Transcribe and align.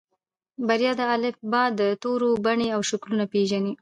بريا 0.67 0.91
د 0.99 1.01
الفبا 1.15 1.63
د 1.79 1.81
تورو 2.01 2.29
بڼې 2.45 2.67
او 2.75 2.81
شکلونه 2.89 3.25
پېژني. 3.31 3.69